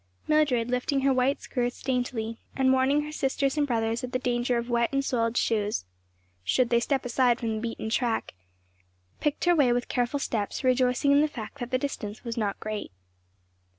[0.27, 4.57] Mildred, lifting her white skirts daintily, and warning her sisters and brothers of the danger
[4.57, 5.85] of wet and soiled shoes,
[6.43, 8.33] should they step aside from the beaten track,
[9.19, 12.59] picked her way with careful steps, rejoicing in the fact that the distance was not
[12.59, 12.91] great.